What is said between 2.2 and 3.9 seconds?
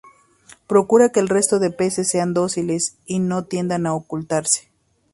dóciles y no tiendan